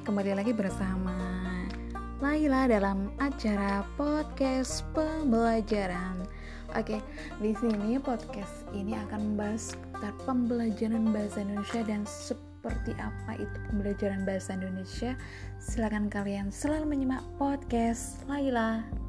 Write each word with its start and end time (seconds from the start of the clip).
kembali 0.00 0.32
lagi 0.32 0.56
bersama 0.56 1.12
Laila 2.24 2.64
dalam 2.64 3.12
acara 3.20 3.84
podcast 4.00 4.80
pembelajaran. 4.96 6.24
Oke, 6.72 7.04
di 7.40 7.52
sini 7.52 8.00
podcast 8.00 8.64
ini 8.72 8.96
akan 8.96 9.36
membahas 9.36 9.76
tentang 9.92 10.16
pembelajaran 10.24 11.12
bahasa 11.12 11.44
Indonesia 11.44 11.80
dan 11.84 12.08
seperti 12.08 12.96
apa 12.96 13.36
itu 13.36 13.56
pembelajaran 13.68 14.24
bahasa 14.24 14.56
Indonesia. 14.56 15.12
Silakan 15.60 16.08
kalian 16.08 16.48
selalu 16.48 16.96
menyimak 16.96 17.24
podcast 17.36 18.24
Laila. 18.24 18.99